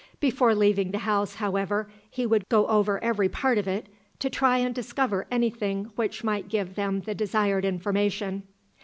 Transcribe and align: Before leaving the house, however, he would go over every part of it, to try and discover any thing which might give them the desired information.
Before 0.19 0.55
leaving 0.55 0.89
the 0.89 0.97
house, 1.05 1.35
however, 1.35 1.87
he 2.09 2.25
would 2.25 2.49
go 2.49 2.65
over 2.65 2.97
every 3.03 3.29
part 3.29 3.59
of 3.59 3.67
it, 3.67 3.85
to 4.17 4.31
try 4.31 4.57
and 4.57 4.73
discover 4.73 5.27
any 5.29 5.51
thing 5.51 5.91
which 5.95 6.23
might 6.23 6.49
give 6.49 6.73
them 6.73 7.01
the 7.01 7.13
desired 7.13 7.65
information. 7.65 8.41